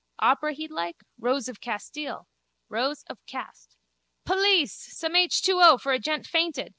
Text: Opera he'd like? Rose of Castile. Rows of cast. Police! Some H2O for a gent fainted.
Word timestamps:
Opera 0.17 0.53
he'd 0.53 0.71
like? 0.71 1.03
Rose 1.19 1.47
of 1.47 1.61
Castile. 1.61 2.27
Rows 2.69 3.03
of 3.03 3.23
cast. 3.27 3.77
Police! 4.25 4.73
Some 4.73 5.13
H2O 5.13 5.79
for 5.79 5.91
a 5.93 5.99
gent 5.99 6.25
fainted. 6.25 6.69